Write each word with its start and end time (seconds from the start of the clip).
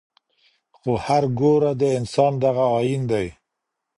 خو 0.77 0.91
هرګوره 1.05 1.71
د 1.81 1.83
انسان 1.97 2.33
دغه 2.43 2.65
آیین 2.77 3.01
دی 3.11 3.27